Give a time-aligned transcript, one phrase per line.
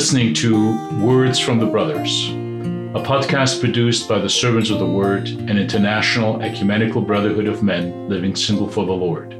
[0.00, 5.28] listening to Words from the Brothers, a podcast produced by the Servants of the Word,
[5.28, 9.34] an international ecumenical brotherhood of men living single for the Lord.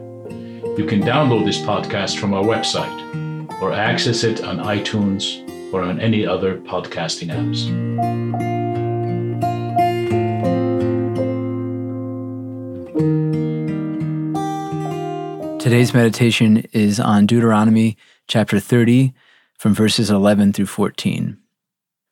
[0.77, 2.93] You can download this podcast from our website
[3.63, 7.65] or access it on iTunes or on any other podcasting apps.
[15.59, 17.97] Today's meditation is on Deuteronomy
[18.29, 19.15] chapter 30
[19.61, 21.37] from verses 11 through 14.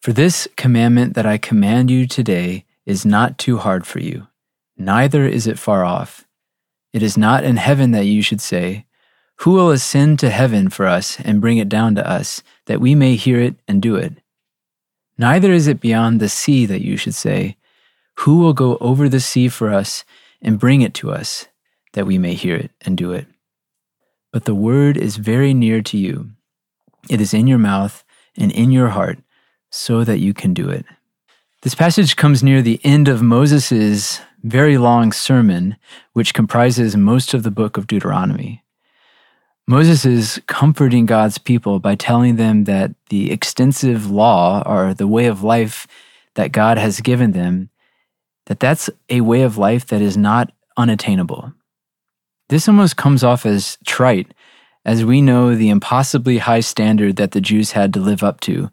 [0.03, 4.27] For this commandment that I command you today is not too hard for you,
[4.77, 6.27] neither is it far off.
[6.93, 8.85] It is not in heaven that you should say,
[9.37, 12.95] Who will ascend to heaven for us and bring it down to us, that we
[12.95, 14.13] may hear it and do it?
[15.17, 17.57] Neither is it beyond the sea that you should say,
[18.17, 20.05] Who will go over the sea for us
[20.43, 21.47] and bring it to us,
[21.95, 23.27] that we may hear it and do it?
[24.35, 26.33] But the word is very near to you
[27.09, 28.05] it is in your mouth
[28.37, 29.19] and in your heart
[29.71, 30.85] so that you can do it.
[31.63, 35.77] This passage comes near the end of Moses' very long sermon,
[36.13, 38.63] which comprises most of the book of Deuteronomy.
[39.67, 45.27] Moses is comforting God's people by telling them that the extensive law or the way
[45.27, 45.87] of life
[46.37, 47.71] that God has given them
[48.49, 51.53] that that's a way of life that is not unattainable.
[52.49, 54.33] This almost comes off as trite
[54.89, 58.71] as we know the impossibly high standard that the Jews had to live up to,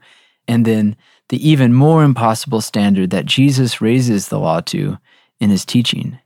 [0.47, 0.95] and then
[1.27, 4.97] the even more impossible standard that Jesus raises the law to
[5.41, 6.17] in his teaching.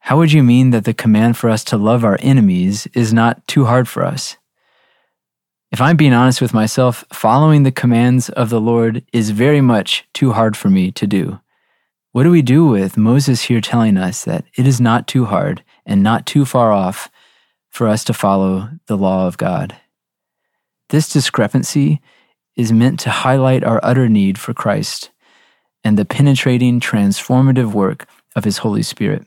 [0.00, 3.46] How would you mean that the command for us to love our enemies is not
[3.46, 4.36] too hard for us?
[5.72, 10.04] If I'm being honest with myself, following the commands of the Lord is very much
[10.12, 11.40] too hard for me to do.
[12.12, 15.64] What do we do with Moses here telling us that it is not too hard
[15.86, 17.08] and not too far off
[17.70, 19.76] for us to follow the law of God.
[20.90, 22.00] This discrepancy
[22.56, 25.10] is meant to highlight our utter need for Christ
[25.82, 28.06] and the penetrating, transformative work
[28.36, 29.24] of His Holy Spirit.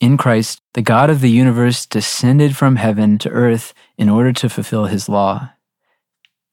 [0.00, 4.48] In Christ, the God of the universe descended from heaven to earth in order to
[4.48, 5.50] fulfill His law.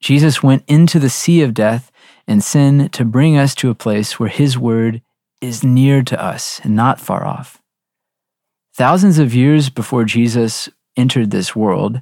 [0.00, 1.90] Jesus went into the sea of death
[2.26, 5.02] and sin to bring us to a place where His word
[5.40, 7.60] is near to us and not far off.
[8.74, 12.00] Thousands of years before Jesus entered this world,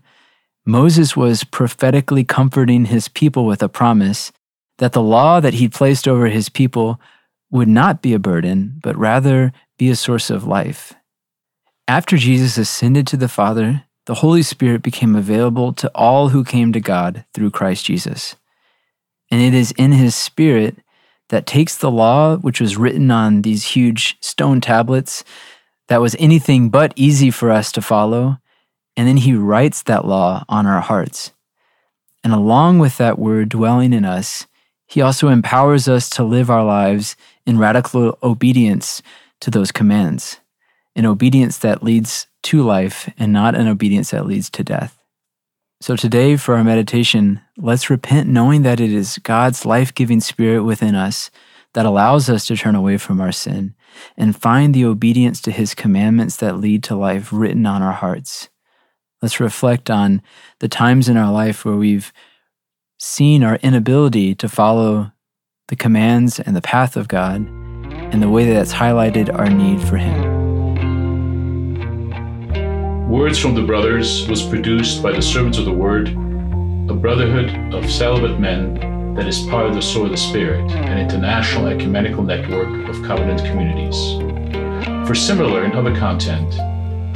[0.67, 4.33] Moses was prophetically comforting his people with a promise
[4.79, 7.01] that the law that he placed over his people
[7.51, 10.95] would not be a burden, but rather be a source of life.
[11.87, 16.73] After Jesus ascended to the Father, the Holy Spirit became available to all who came
[16.73, 18.37] to God through Christ Jesus.
[19.31, 20.79] And it is in his Spirit
[21.29, 25.25] that takes the law, which was written on these huge stone tablets,
[25.89, 28.39] that was anything but easy for us to follow,
[28.97, 31.33] and then he writes that law on our hearts.
[32.23, 34.47] And along with that word dwelling in us,
[34.87, 37.17] he also empowers us to live our lives
[37.47, 39.03] in radical obedience
[39.41, 40.41] to those commands,
[40.95, 44.99] an obedience that leads to life and not an obedience that leads to death.
[45.81, 50.63] So today, for our meditation, let's repent knowing that it is God's life giving spirit
[50.63, 51.31] within us
[51.75, 53.75] that allows us to turn away from our sin
[54.17, 58.49] and find the obedience to his commandments that lead to life written on our hearts.
[59.25, 60.21] Let's reflect on
[60.61, 62.13] the times in our life where we've
[62.99, 65.13] seen our inability to follow
[65.69, 69.81] the commands and the path of God and the way that that's highlighted our need
[69.81, 70.21] for Him.
[73.09, 77.91] Words from the Brothers was produced by the Servants of the Word, a brotherhood of
[77.91, 82.91] celibate men that is part of the Sword of the Spirit, an international ecumenical network
[82.91, 83.97] of covenant communities.
[85.09, 86.53] For similar and other content,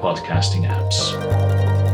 [0.00, 1.91] podcasting apps.